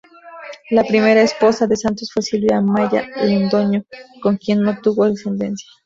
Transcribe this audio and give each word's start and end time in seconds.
La 0.71 0.83
primera 0.83 1.21
esposa 1.21 1.67
de 1.67 1.75
Santos 1.77 2.09
fue 2.11 2.23
Silvia 2.23 2.57
Amaya 2.57 3.07
Londoño, 3.23 3.83
con 4.23 4.37
quien 4.37 4.63
no 4.63 4.81
tuvo 4.81 5.05
descendencia. 5.07 5.69